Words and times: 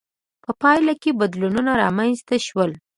په 0.43 0.51
پایله 0.61 0.93
کې 1.01 1.17
بدلونونه 1.19 1.71
رامنځته 1.81 2.35
شول. 2.47 2.71